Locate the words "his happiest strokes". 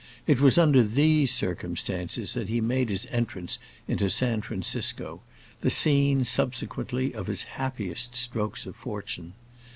7.27-8.65